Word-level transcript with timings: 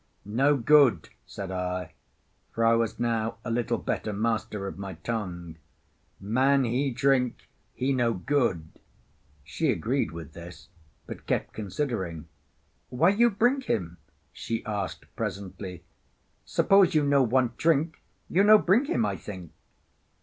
"No 0.25 0.57
good," 0.57 1.09
said 1.27 1.51
I, 1.51 1.91
for 2.53 2.65
I 2.65 2.73
was 2.73 2.99
now 2.99 3.37
a 3.45 3.51
little 3.51 3.77
better 3.77 4.11
master 4.11 4.65
of 4.65 4.79
my 4.79 4.95
tongue. 4.95 5.57
"Man 6.19 6.63
he 6.63 6.89
drink, 6.89 7.47
he 7.75 7.93
no 7.93 8.11
good." 8.13 8.67
She 9.43 9.69
agreed 9.71 10.09
with 10.09 10.33
this, 10.33 10.69
but 11.05 11.27
kept 11.27 11.53
considering. 11.53 12.27
"Why 12.89 13.09
you 13.09 13.29
bring 13.29 13.61
him?" 13.61 13.97
she 14.33 14.65
asked 14.65 15.05
presently. 15.15 15.83
"Suppose 16.45 16.95
you 16.95 17.03
no 17.03 17.21
want 17.21 17.55
drink, 17.57 18.01
you 18.27 18.43
no 18.43 18.57
bring 18.57 18.85
him, 18.85 19.05
I 19.05 19.15
think." 19.17 19.51